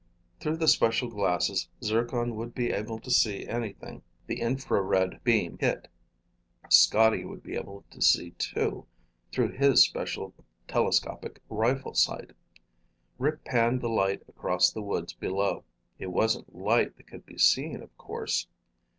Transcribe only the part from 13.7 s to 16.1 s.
the light across the woods below. It